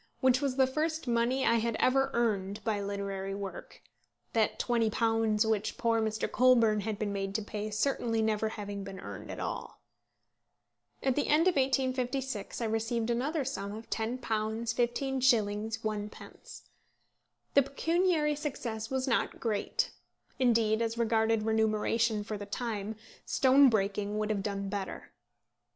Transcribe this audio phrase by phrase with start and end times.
[0.19, 3.83] which was the first money I had ever earned by literary work;
[4.33, 6.31] that £20 which poor Mr.
[6.31, 9.79] Colburn had been made to pay certainly never having been earned at all.
[11.03, 15.79] At the end of 1856 I received another sum of £10, 15s.
[15.79, 16.61] 1d.
[17.53, 19.91] The pecuniary success was not great.
[20.39, 25.11] Indeed, as regarded remuneration for the time, stone breaking would have done better.